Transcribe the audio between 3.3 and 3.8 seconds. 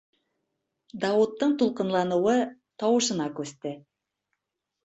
күсте.